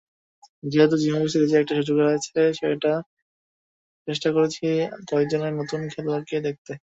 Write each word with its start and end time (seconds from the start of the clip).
যেহেতু 0.63 0.95
জিম্বাবুয়ে 1.01 1.33
সিরিজে 1.33 1.57
একটা 1.59 1.73
সুযোগ 1.79 1.97
এসেছে, 2.09 2.41
চেষ্টা 4.07 4.29
করছি 4.35 4.65
কয়েকজন 5.09 5.41
নতুন 5.59 5.81
খেলোয়াড়কে 5.93 6.35
দেখতে। 6.47 6.71